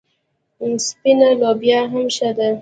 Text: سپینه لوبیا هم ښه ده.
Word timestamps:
سپینه 0.87 1.29
لوبیا 1.41 1.79
هم 1.91 2.05
ښه 2.15 2.29
ده. 2.37 2.49